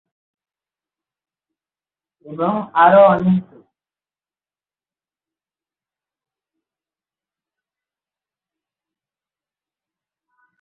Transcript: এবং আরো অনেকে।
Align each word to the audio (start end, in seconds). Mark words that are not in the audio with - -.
এবং 2.25 2.53
আরো 2.75 3.01
অনেকে। 3.07 3.57